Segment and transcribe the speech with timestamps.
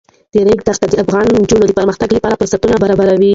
[0.33, 3.29] د ریګ دښتې د افغان نجونو د پرمختګ لپاره فرصتونه برابروي.